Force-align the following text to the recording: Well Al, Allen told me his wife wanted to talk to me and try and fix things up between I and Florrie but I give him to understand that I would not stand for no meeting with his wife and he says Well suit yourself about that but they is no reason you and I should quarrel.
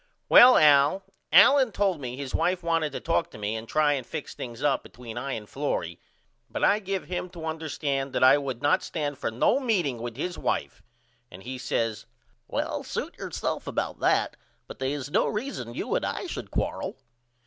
Well 0.29 0.57
Al, 0.57 1.03
Allen 1.31 1.71
told 1.71 2.01
me 2.01 2.17
his 2.17 2.33
wife 2.33 2.63
wanted 2.63 2.91
to 2.93 2.99
talk 2.99 3.29
to 3.29 3.37
me 3.37 3.55
and 3.55 3.69
try 3.69 3.93
and 3.93 4.03
fix 4.03 4.33
things 4.33 4.63
up 4.63 4.81
between 4.81 5.15
I 5.15 5.33
and 5.33 5.47
Florrie 5.47 5.99
but 6.49 6.63
I 6.63 6.79
give 6.79 7.03
him 7.05 7.29
to 7.29 7.45
understand 7.45 8.11
that 8.13 8.23
I 8.23 8.39
would 8.39 8.63
not 8.63 8.81
stand 8.81 9.19
for 9.19 9.29
no 9.29 9.59
meeting 9.59 9.99
with 9.99 10.17
his 10.17 10.39
wife 10.39 10.81
and 11.29 11.43
he 11.43 11.59
says 11.59 12.07
Well 12.47 12.83
suit 12.83 13.15
yourself 13.19 13.67
about 13.67 13.99
that 13.99 14.37
but 14.65 14.79
they 14.79 14.91
is 14.91 15.11
no 15.11 15.27
reason 15.27 15.75
you 15.75 15.93
and 15.93 16.03
I 16.03 16.25
should 16.25 16.49
quarrel. 16.49 16.97